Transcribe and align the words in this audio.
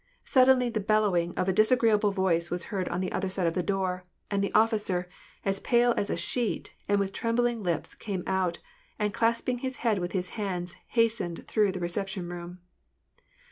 Suddenly 0.25 0.69
the 0.71 0.79
bellowing 0.79 1.31
of 1.37 1.47
a 1.47 1.53
disagreeable 1.53 2.09
voice 2.09 2.49
was 2.49 2.63
heard 2.73 2.89
on 2.89 3.01
the 3.01 3.11
other 3.11 3.29
side 3.29 3.45
of 3.45 3.53
the 3.53 3.61
door; 3.61 4.03
and 4.31 4.43
the 4.43 4.51
officer, 4.55 5.07
as 5.45 5.59
pale 5.59 5.93
as 5.95 6.09
a 6.09 6.17
sheet, 6.17 6.73
and 6.87 6.99
with 6.99 7.13
trembling 7.13 7.61
lips, 7.61 7.93
came 7.93 8.23
out, 8.25 8.57
and, 8.97 9.13
clasping 9.13 9.59
his 9.59 9.75
head 9.85 9.99
with 9.99 10.13
his 10.13 10.29
hands, 10.29 10.73
hastened 10.87 11.47
through 11.47 11.71
the 11.71 11.79
reception 11.79 12.27
room. 12.29 12.61